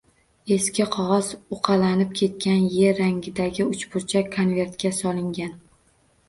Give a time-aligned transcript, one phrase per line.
[0.53, 1.27] Eski qog’oz,
[1.57, 5.55] uqalanib ketgan, yer rangidagi uchburchak konvertga solingan.